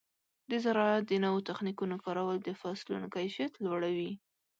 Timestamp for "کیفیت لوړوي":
3.15-4.11